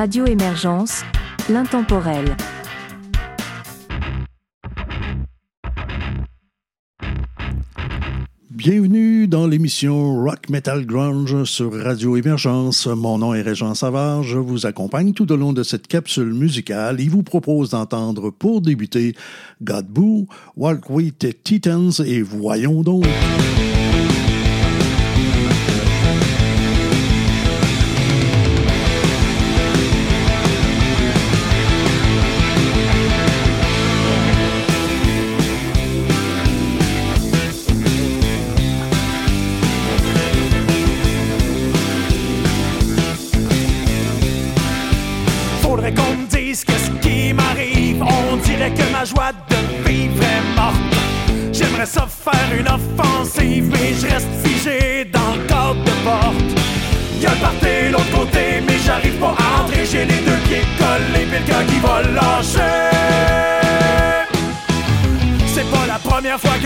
[0.00, 1.02] Radio Émergence,
[1.50, 2.34] l'intemporel.
[8.48, 12.86] Bienvenue dans l'émission Rock Metal Grunge sur Radio Émergence.
[12.86, 14.22] Mon nom est Régent Savard.
[14.22, 18.62] Je vous accompagne tout au long de cette capsule musicale et vous propose d'entendre pour
[18.62, 19.14] débuter
[19.62, 23.04] Godbout, Walk with Titans et voyons donc.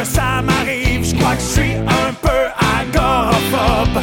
[0.05, 1.05] Ça m'arrive.
[1.05, 2.43] Je crois que je suis un peu
[2.81, 4.03] agoraphobe.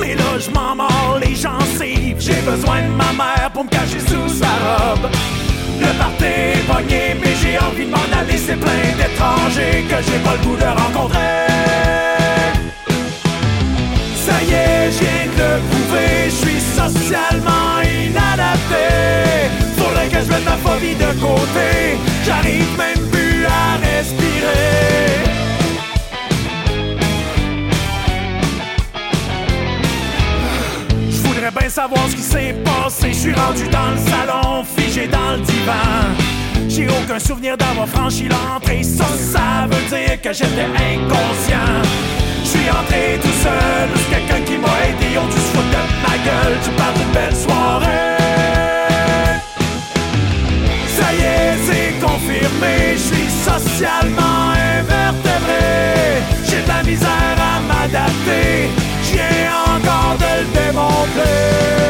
[0.00, 2.16] Mais là, je m'en mords les gencives.
[2.18, 5.10] J'ai besoin de ma mère pour me cacher sous sa robe.
[5.80, 8.38] Le party est pogné, mais j'ai envie de m'en aller.
[8.38, 11.50] C'est plein d'étrangers que j'ai pas le goût de rencontrer.
[14.14, 18.86] Ça y est, je viens de le prouver, je suis socialement inadapté.
[19.76, 21.49] Faudrait que je mette ma phobie de côté,
[33.58, 36.06] dans le salon, figé dans le divan.
[36.68, 38.82] J'ai aucun souvenir d'avoir franchi l'entrée.
[38.82, 41.82] Ça, ça veut dire que j'étais inconscient.
[42.44, 45.18] Je suis entré tout seul, c'est quelqu'un qui m'a aidé.
[45.18, 46.58] Ont dû se foutre de ma gueule.
[46.62, 48.16] Tu parles d'une belle soirée.
[50.96, 52.92] Ça y est, c'est confirmé.
[52.92, 56.22] Je suis socialement invertébré.
[56.48, 58.70] J'ai de la misère à m'adapter.
[59.10, 61.80] Viens encore de le démontrer.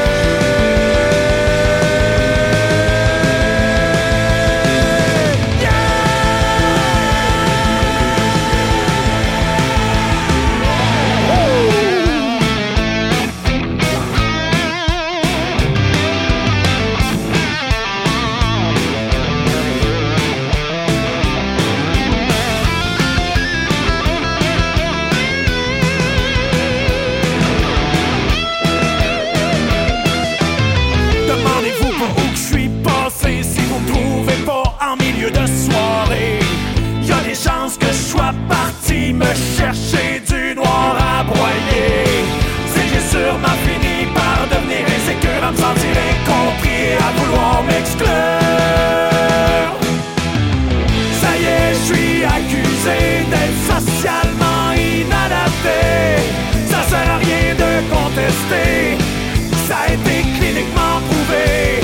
[59.66, 61.80] Ça a été cliniquement prouvé.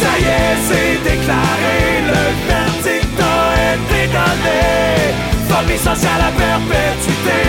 [0.00, 1.80] Ça y est, c'est déclaré.
[2.10, 4.60] Le verdict a été donné.
[5.48, 7.40] Phobie sociale à perpétuité.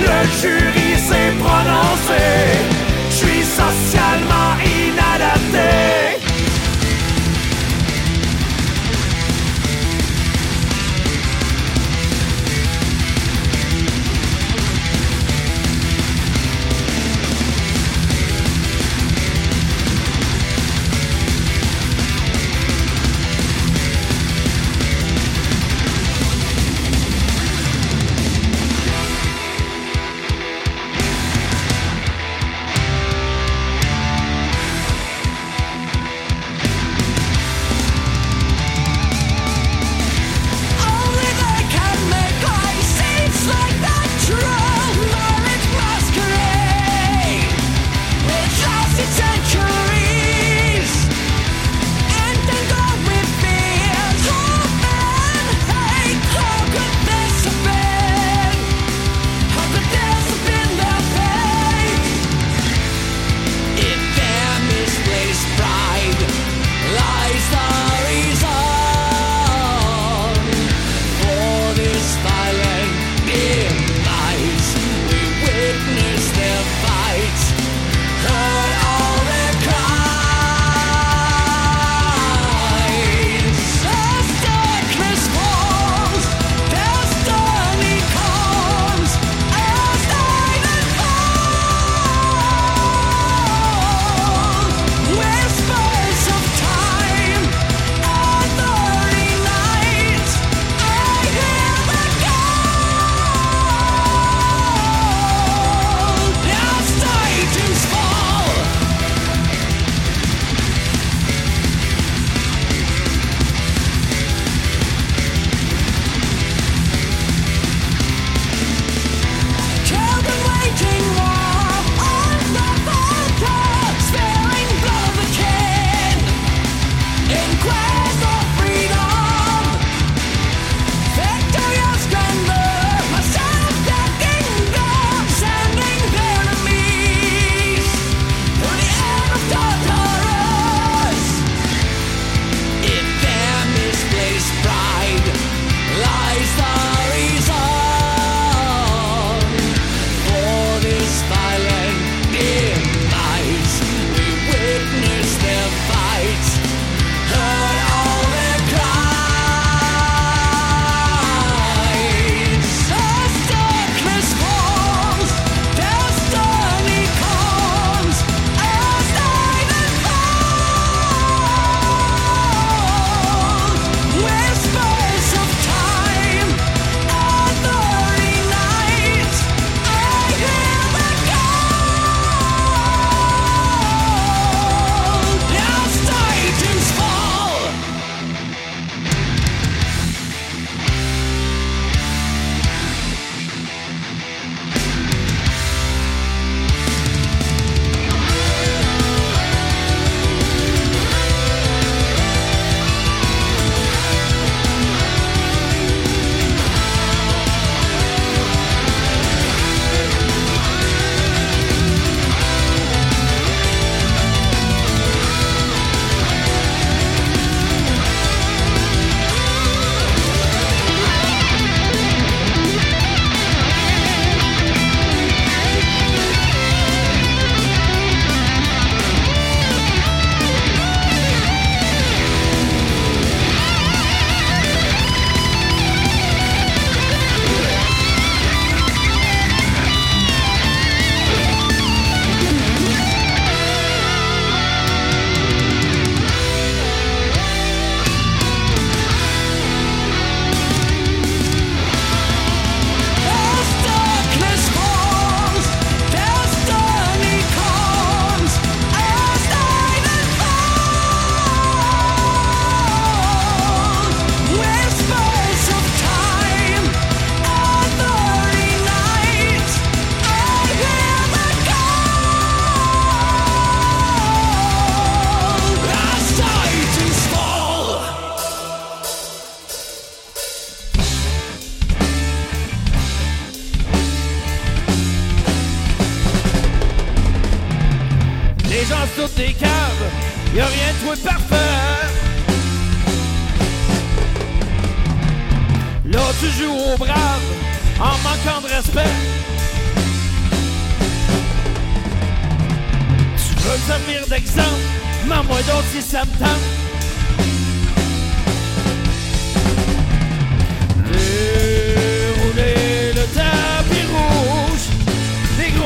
[0.00, 2.24] Le jury s'est prononcé.
[3.10, 4.51] Je suis socialement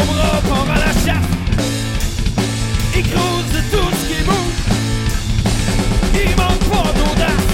[0.06, 1.30] bras partent à la chasse.
[2.96, 4.60] Il crouse tout ce qui bouge.
[6.14, 7.48] Il manque pas d'audace.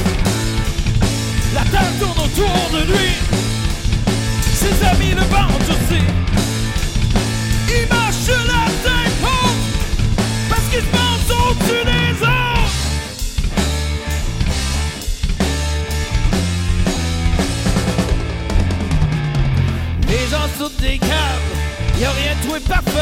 [1.54, 3.10] La terre tourne autour de lui.
[4.54, 6.02] Ses amis le bandent aussi.
[7.68, 9.64] Il marche la tête haute
[10.48, 12.02] parce qu'il se pense au-dessus des
[20.58, 21.51] sautent des caves,
[22.02, 22.98] y a rien est parfait.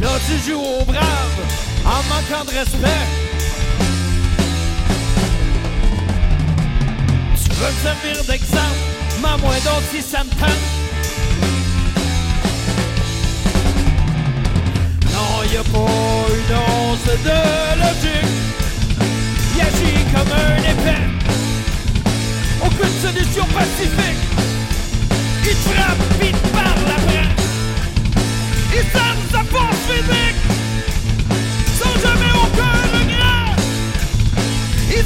[0.00, 1.38] Là tu joues au brave
[1.84, 3.04] en manquant de respect.
[7.36, 8.80] Tu veux me servir d'exemple,
[9.20, 10.66] mais moi donc si ça me tente.
[15.12, 17.40] Non, y a pas une once de
[17.82, 18.36] logique.
[19.54, 21.18] Il agit comme un épée.
[22.80, 24.22] Aucune solution pacifique.
[25.42, 27.28] Il te frappe, il te parle après.
[28.72, 30.40] Il sonne sa force physique
[31.78, 33.56] Sans jamais aucun regret
[34.90, 35.04] Il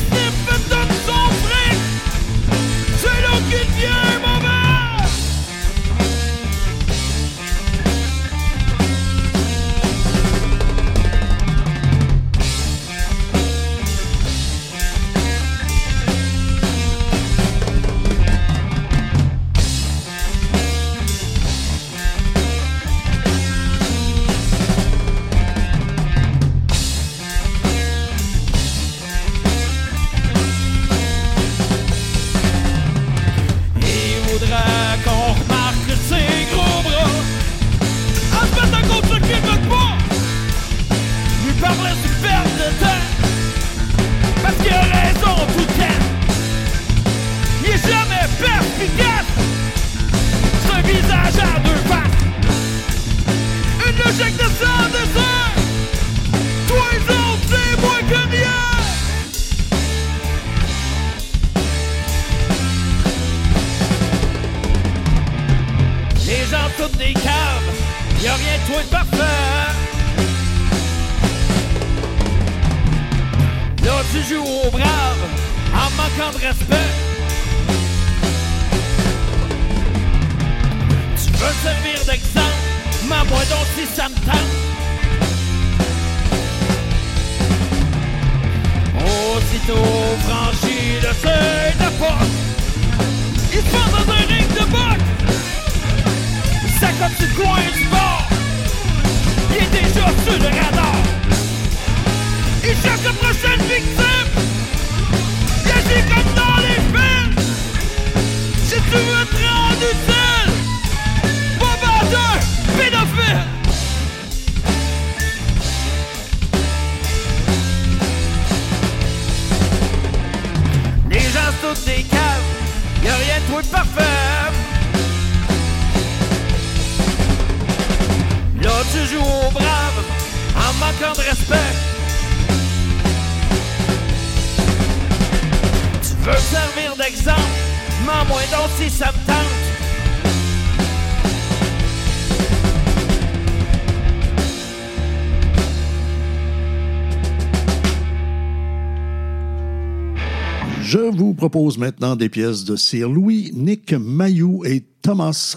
[150.93, 155.57] Je vous propose maintenant des pièces de Sir Louis, Nick Mayou et Thomas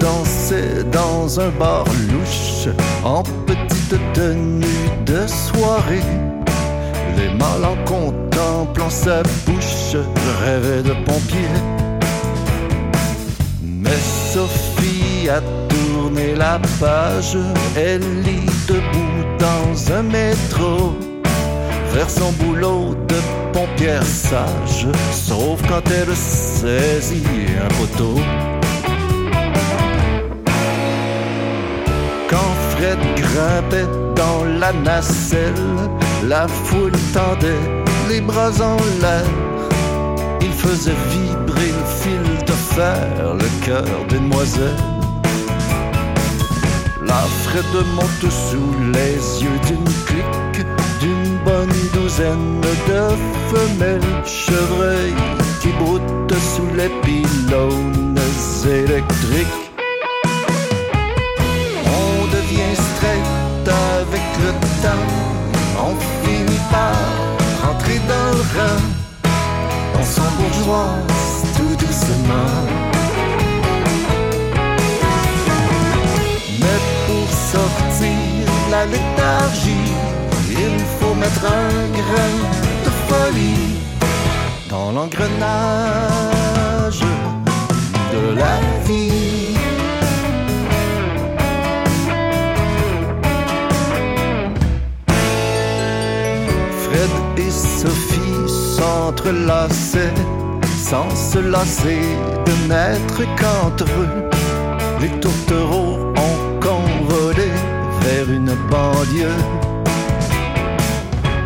[0.00, 4.64] dansait dans un bar louche en petite tenue
[5.04, 6.00] de soirée.
[7.16, 9.96] Les mâles en contemplant sa bouche
[10.42, 11.48] rêvaient de pompier.
[13.62, 14.00] Mais
[14.32, 17.36] Sophie a tourné la page,
[17.76, 20.96] elle lit debout dans un métro.
[21.92, 23.16] Faire son boulot de
[23.52, 27.24] pompière sage, sauf quand elle saisit
[27.64, 28.20] un poteau.
[32.76, 35.54] Fred grimpait dans la nacelle,
[36.24, 37.64] la foule tendait
[38.10, 39.24] les bras en l'air.
[40.42, 44.76] Il faisait vibrer le fil de fer, le cœur des demoiselles.
[47.06, 50.66] La Fred monte sous les yeux d'une clique,
[51.00, 55.14] d'une bonne douzaine de femelles chevreuils
[55.62, 58.18] qui broutent sous les pylônes
[58.66, 59.65] électriques.
[65.78, 66.94] On finit par
[67.62, 68.82] rentrer dans le rang.
[69.98, 72.54] On s'embourgeoise tout doucement.
[76.60, 78.16] Mais pour sortir
[78.70, 79.92] la léthargie,
[80.50, 82.34] il faut mettre un grain
[82.84, 83.74] de folie
[84.68, 85.40] dans l'engrenage
[88.12, 88.54] de la
[88.86, 89.25] vie.
[100.76, 102.00] Sans se lasser
[102.46, 104.28] de n'être qu'entre eux.
[105.00, 107.50] Les tourtereaux ont convolé
[108.02, 109.42] vers une banlieue.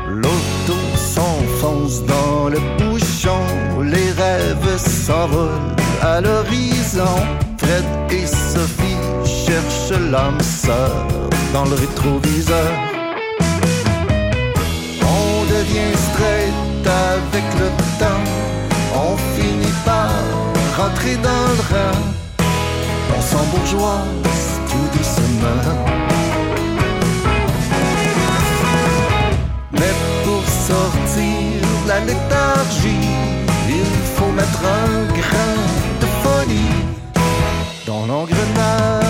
[0.09, 3.43] L'auto s'enfonce dans le bouchon,
[3.83, 7.17] les rêves s'envolent à l'horizon.
[7.59, 11.07] Fred et Sophie cherchent l'âme sœur
[11.53, 12.90] dans le rétroviseur
[16.91, 17.69] avec le
[17.99, 18.25] temps.
[18.95, 20.11] On finit par
[20.77, 22.01] rentrer dans le rang.
[23.17, 25.65] On s'embourgeoise tout doucement.
[29.73, 29.95] Mais
[30.25, 33.09] pour sortir la léthargie,
[33.69, 35.57] il faut mettre un grain
[36.01, 36.81] de folie
[37.87, 39.10] dans l'engrenage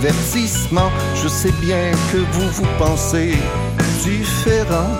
[0.00, 0.90] avertissement.
[1.14, 3.34] Je sais bien que vous vous pensez
[4.02, 4.90] différent.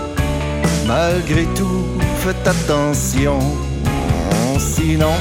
[0.87, 1.87] Malgré tout,
[2.19, 3.39] faites attention,
[4.59, 5.15] sinon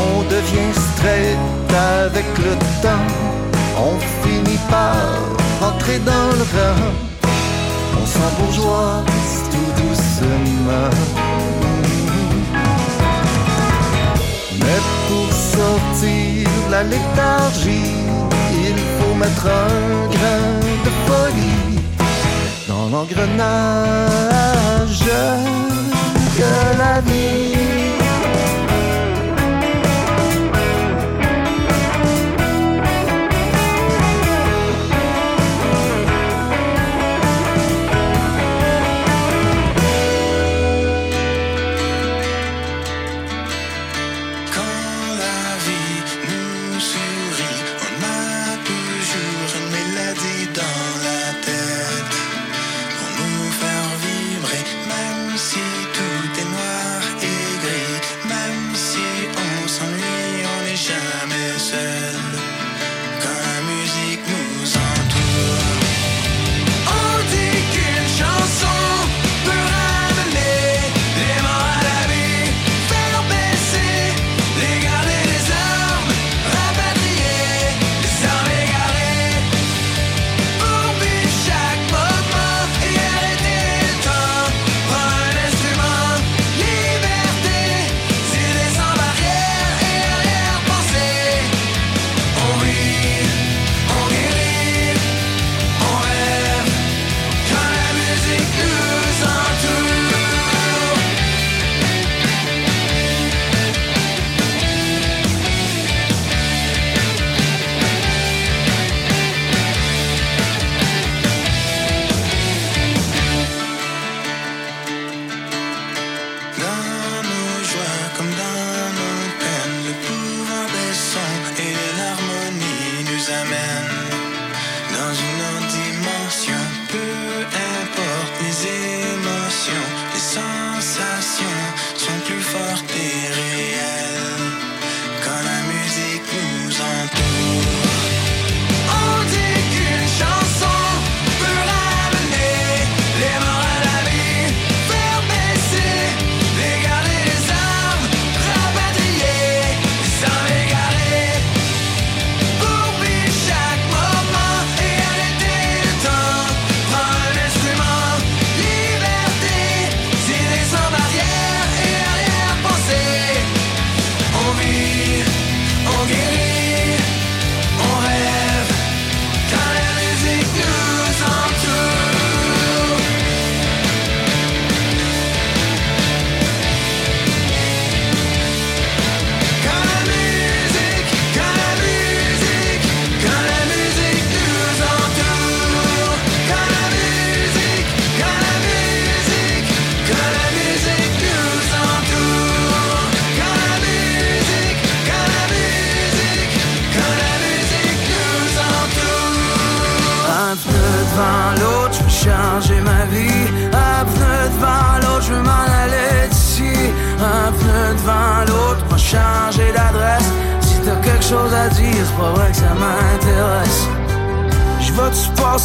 [0.00, 1.38] on devient straight
[2.06, 3.08] avec le temps.
[3.78, 4.96] On finit par
[5.60, 6.90] rentrer dans le rang.
[8.00, 9.04] On s'embourgeoise
[9.52, 11.39] tout doucement.
[16.84, 17.94] Léthargie,
[18.52, 21.80] il faut mettre un grain de folie
[22.68, 24.10] dans l'engrenage
[26.38, 27.59] de la vie.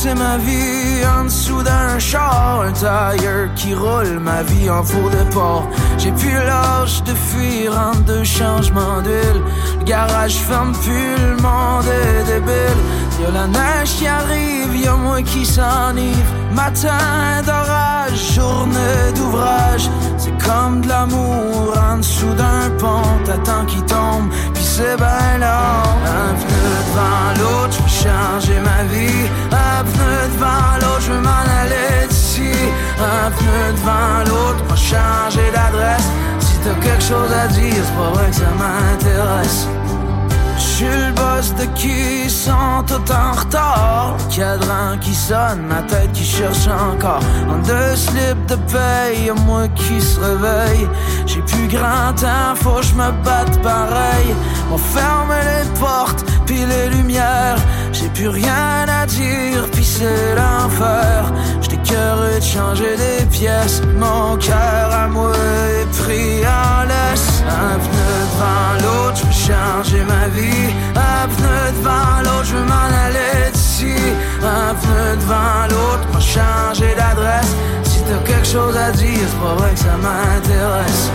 [0.06, 5.10] Passer ma vie en dessous d'un char, un tailleur qui roule ma vie en faux
[5.10, 5.68] de port.
[5.98, 9.42] J'ai plus l'âge de fuir en deux changements d'huile.
[9.80, 12.82] Le garage ferme plus, le monde est débile.
[13.22, 16.32] Y'a la neige qui arrive, y'a moi qui s'enivre.
[16.54, 19.90] Matin d'orage, journée d'ouvrage.
[20.18, 23.24] C'est comme de l'amour en dessous d'un pont.
[23.26, 25.26] T'attends qu'il tombe, puis c'est ben.
[26.96, 29.28] Devant l'autre, je changer ma vie.
[29.52, 32.54] Un pneu devant l'autre, je m'en aller d'ici.
[32.98, 36.08] Un pneu devant l'autre, va changer d'adresse.
[36.40, 39.68] Si t'as quelque chose à dire, c'est pas vrai que ça m'intéresse.
[40.78, 44.18] J'suis le boss de qui sont tout en retard.
[44.18, 47.22] Le cadran qui sonne, ma tête qui cherche encore.
[47.48, 50.86] En deux slips de paye, moi qui se réveille.
[51.28, 54.36] J'ai plus grand temps, faut que je me batte pareil.
[54.70, 57.56] On ferme les portes, puis les lumières.
[57.94, 61.32] J'ai plus rien à dire, puis c'est l'enfer.
[61.62, 63.82] J'étais curieux de changer des pièces.
[63.98, 67.35] Mon cœur à moi est pris en laisse.
[67.48, 70.74] Un pneu devant l'autre, je changer ma vie.
[70.96, 73.96] Un pneu devant l'autre, je m'en aller d'ici.
[74.42, 77.56] Un pneu devant l'autre, va changer d'adresse.
[77.84, 81.12] Si t'as quelque chose à dire, c'est pas vrai que ça m'intéresse.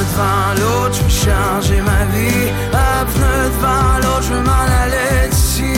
[0.00, 2.46] devant l'autre, changer ma vie.
[2.72, 5.74] Un pneu devant l'autre, je m'en aller d'ici.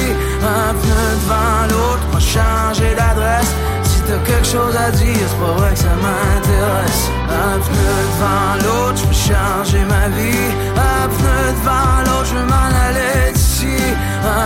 [0.58, 3.52] Un pneu devant l'autre, va changer d'adresse.
[3.88, 7.02] Si t'as quelque chose à dire, c'est pas vrai que ça m'intéresse.
[7.46, 10.48] Un pneu devant l'autre, je changer ma vie.
[10.94, 13.76] Un pneu devant l'autre, je m'en aller d'ici.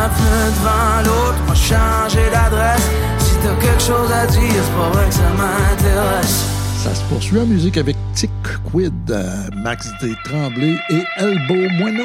[0.01, 2.87] Un pneu devant l'autre, va changer d'adresse.
[3.19, 6.56] Si t'as quelque chose à dire, c'est pas vrai que ça m'intéresse.
[6.87, 8.31] Ça se poursuit en musique avec Tic
[8.71, 10.13] Quid, euh, Max D.
[10.23, 12.05] Tremblay et Elbow Moineau.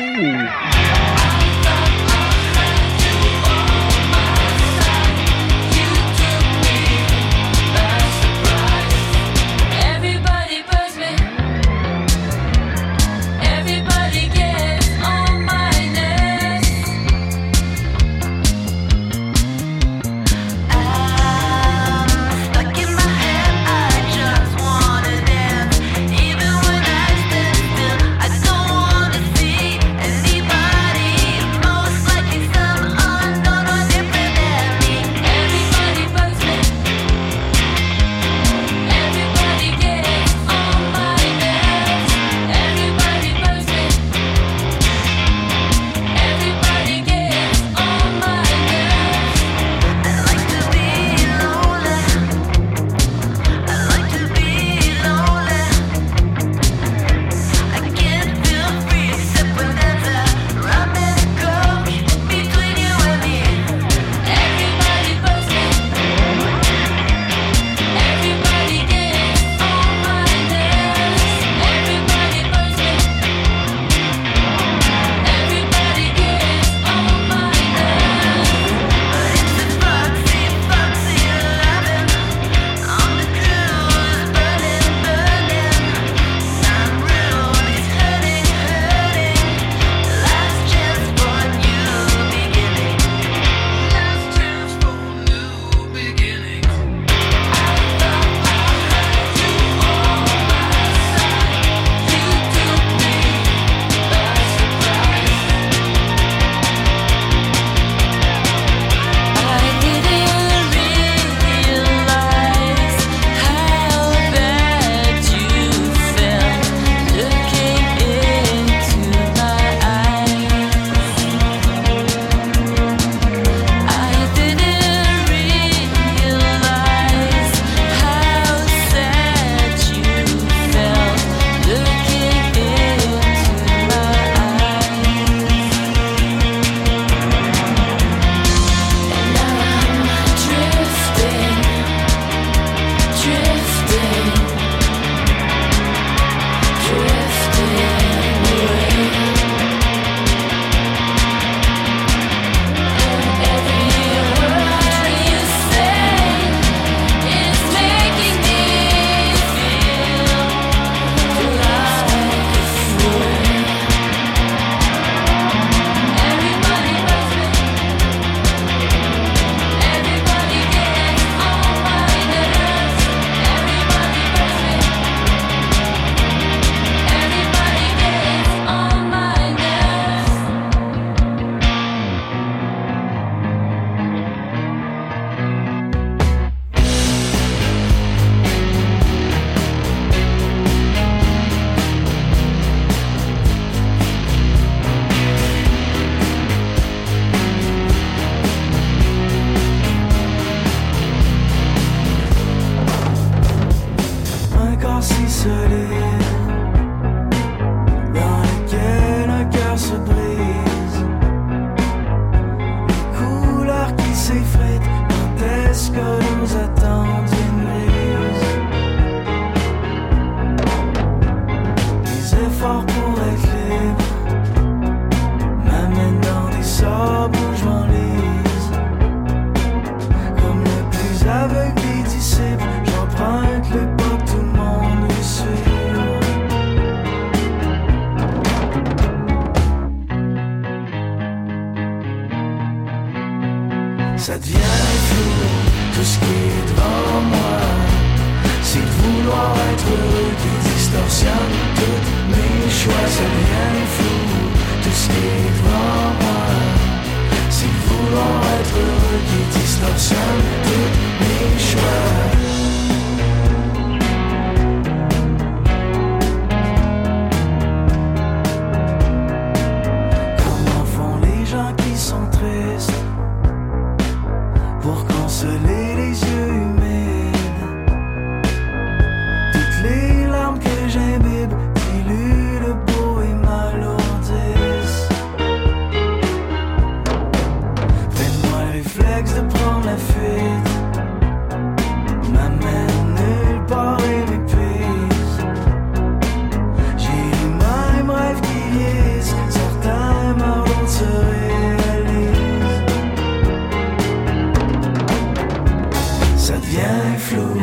[306.37, 307.59] Ça devient flou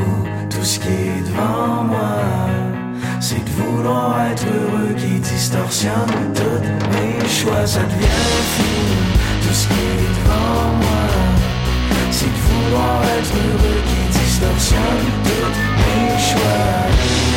[0.49, 2.23] tout ce qui est devant moi.
[3.21, 7.67] C'est de vouloir être heureux qui distorsionne toutes mes choix.
[7.67, 8.69] Ça devient flou
[9.43, 11.05] tout ce qui est devant moi.
[12.11, 17.28] C'est de vouloir être heureux qui distorsionne toutes mes choix.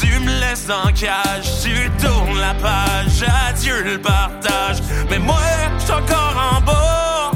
[0.00, 4.78] tu me laisses en cage, tu tournes la page, adieu le partage.
[5.08, 5.36] Mais moi,
[5.78, 7.30] j'suis encore en bas.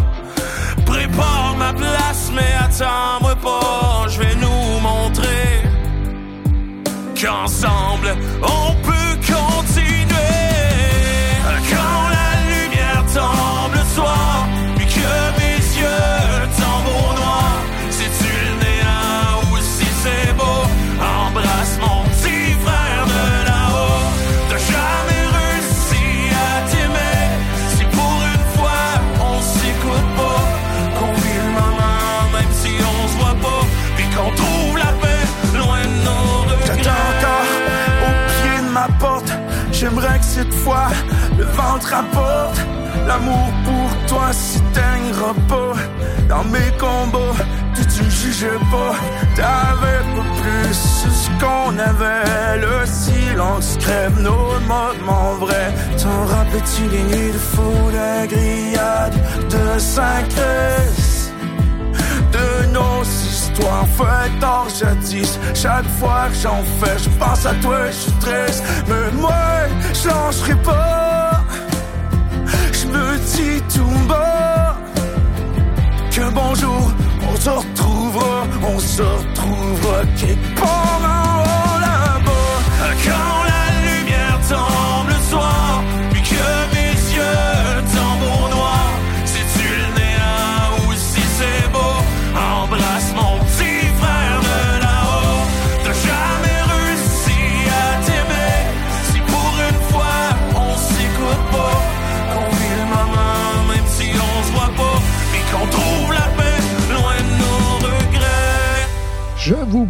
[0.85, 5.63] Prépare ma place, mais attends-moi pas, je vais nous montrer
[7.15, 9.80] qu'ensemble on peut compter.
[43.11, 45.75] L'amour pour toi s'éteindra pas
[46.29, 47.43] dans mes combats.
[47.75, 48.95] Tu te jugeais pas,
[49.35, 50.75] t'avais pas plus
[51.23, 52.59] ce qu'on avait.
[52.67, 55.73] Le silence crève nos moments vrais.
[56.01, 59.17] T'en rappelles-tu les nuits de fou, la grillade
[59.55, 60.23] de saint
[62.37, 65.37] De nos histoires faites en jadis.
[65.53, 68.63] Chaque fois que j'en fais, je pense à toi et je suis triste.
[68.87, 71.10] Mais moi, je pas
[73.31, 74.77] petit tourba
[76.11, 76.91] que bonjour,
[77.31, 82.95] on se retrouvera, on se retrouvera quelque part en haut là-bas.
[83.05, 85.80] Quand la lumière tombe le soir.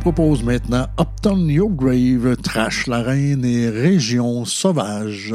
[0.01, 5.35] propose maintenant Upton Your Grave, Trash la Reine et Région Sauvage.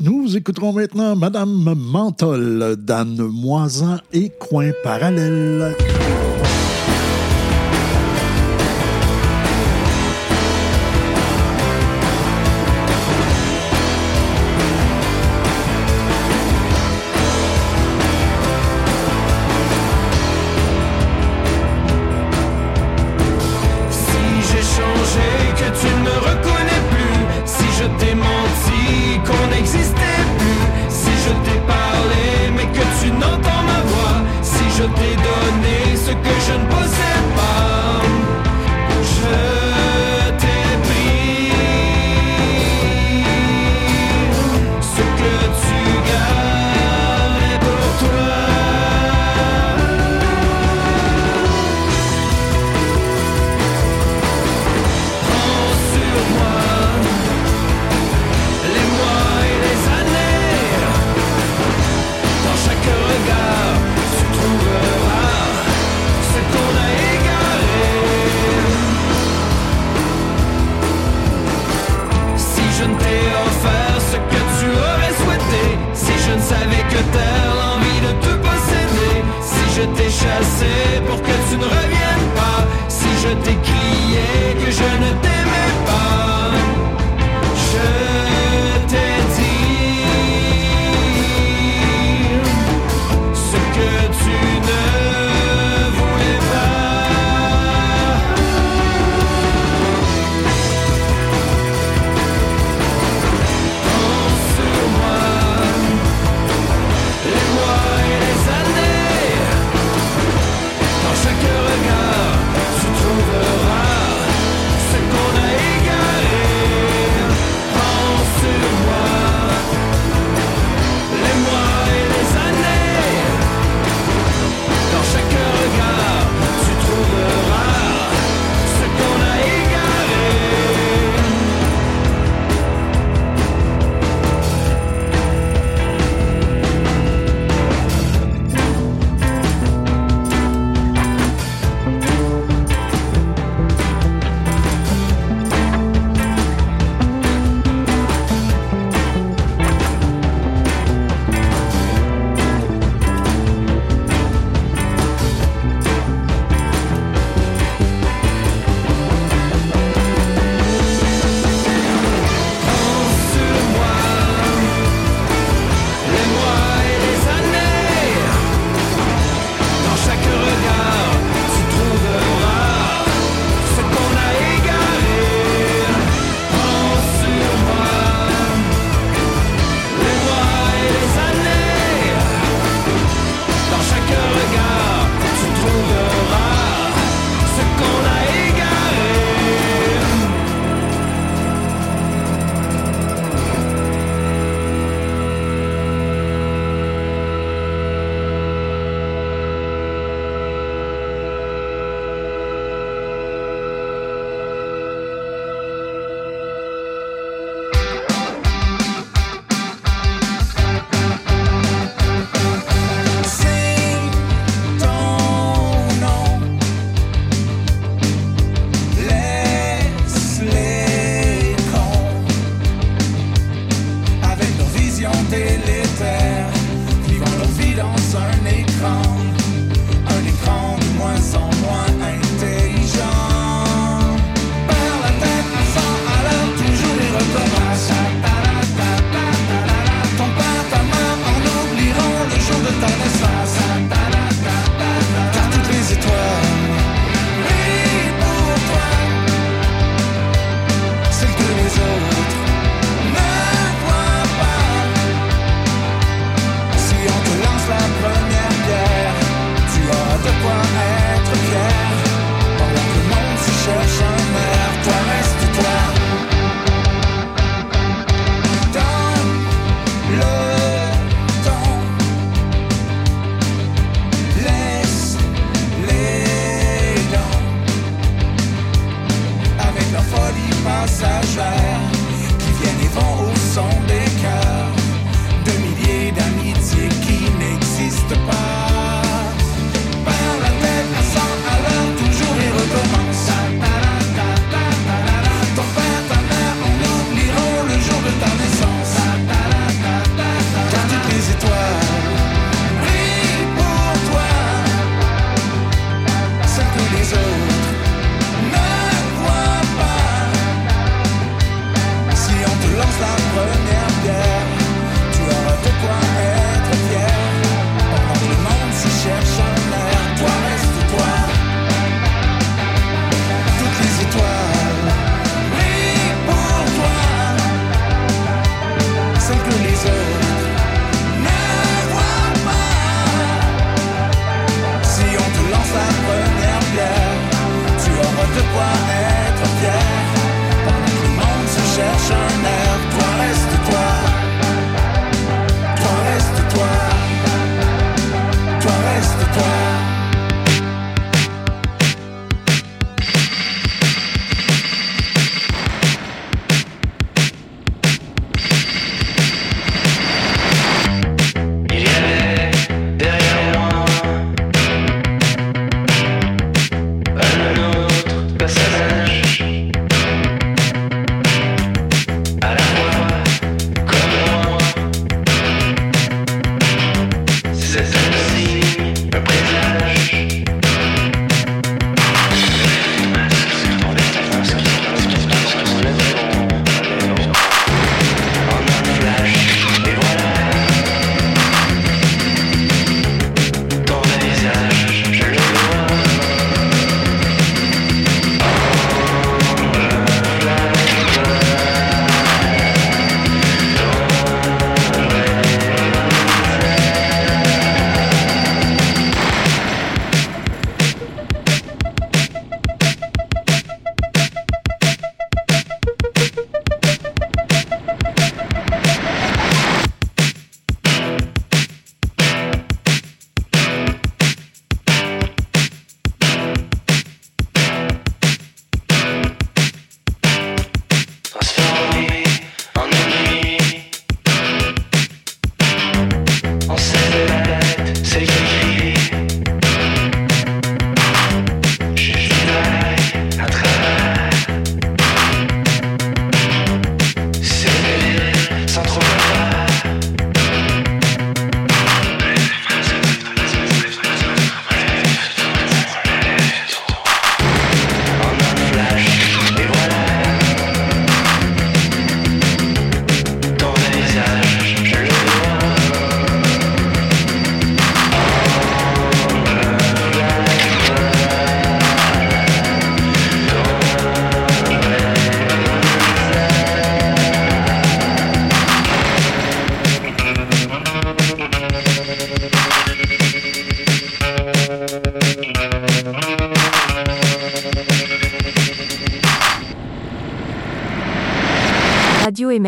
[0.00, 5.74] Nous écouterons maintenant Madame Mantol, d'Anne Moisan et Coin Parallèle.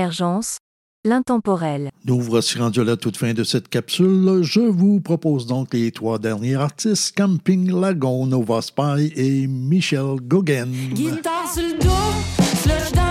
[0.06, 0.58] l'émergence,
[1.04, 1.90] l'intemporel.
[2.04, 4.40] Nous voici rendus à la toute fin de cette capsule.
[4.42, 10.68] Je vous propose donc les trois derniers artistes, Camping Lagon, Nova Spy et Michel Gauguin.
[10.92, 13.05] Guitare sur le dos,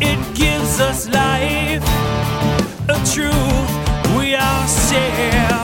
[0.00, 1.82] It gives us life,
[2.88, 5.63] a truth we are share.